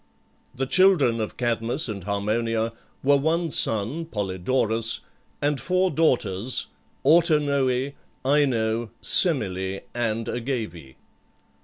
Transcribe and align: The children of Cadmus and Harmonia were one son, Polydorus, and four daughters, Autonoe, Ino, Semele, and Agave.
The 0.55 0.65
children 0.65 1.19
of 1.21 1.37
Cadmus 1.37 1.87
and 1.87 2.05
Harmonia 2.05 2.73
were 3.03 3.17
one 3.17 3.51
son, 3.51 4.05
Polydorus, 4.07 5.01
and 5.43 5.61
four 5.61 5.91
daughters, 5.91 6.65
Autonoe, 7.05 7.91
Ino, 8.25 8.89
Semele, 9.03 9.81
and 9.93 10.27
Agave. 10.27 10.95